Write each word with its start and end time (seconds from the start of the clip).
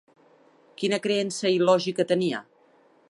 Quina 0.83 0.99
creença 1.03 1.51
il·lògica 1.59 2.07
tenia? 2.13 2.41